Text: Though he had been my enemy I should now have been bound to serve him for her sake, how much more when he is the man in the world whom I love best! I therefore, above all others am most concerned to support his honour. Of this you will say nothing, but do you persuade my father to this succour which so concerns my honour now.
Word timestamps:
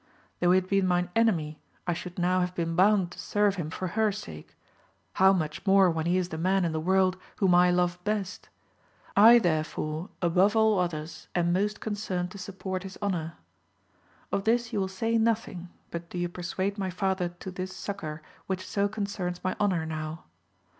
Though 0.39 0.49
he 0.49 0.55
had 0.59 0.67
been 0.67 0.87
my 0.87 1.07
enemy 1.15 1.61
I 1.85 1.93
should 1.93 2.17
now 2.17 2.39
have 2.39 2.55
been 2.55 2.75
bound 2.75 3.11
to 3.11 3.19
serve 3.19 3.53
him 3.57 3.69
for 3.69 3.89
her 3.89 4.11
sake, 4.11 4.55
how 5.21 5.31
much 5.31 5.63
more 5.67 5.91
when 5.91 6.07
he 6.07 6.17
is 6.17 6.29
the 6.29 6.39
man 6.39 6.65
in 6.65 6.71
the 6.71 6.79
world 6.79 7.17
whom 7.35 7.53
I 7.53 7.69
love 7.69 8.03
best! 8.03 8.49
I 9.15 9.37
therefore, 9.37 10.09
above 10.19 10.55
all 10.55 10.79
others 10.79 11.27
am 11.35 11.53
most 11.53 11.81
concerned 11.81 12.31
to 12.31 12.39
support 12.39 12.81
his 12.81 12.97
honour. 12.99 13.37
Of 14.31 14.43
this 14.45 14.73
you 14.73 14.79
will 14.79 14.87
say 14.87 15.19
nothing, 15.19 15.69
but 15.91 16.09
do 16.09 16.17
you 16.17 16.29
persuade 16.29 16.79
my 16.79 16.89
father 16.89 17.29
to 17.37 17.51
this 17.51 17.71
succour 17.75 18.23
which 18.47 18.65
so 18.65 18.87
concerns 18.87 19.43
my 19.43 19.55
honour 19.59 19.85
now. 19.85 20.23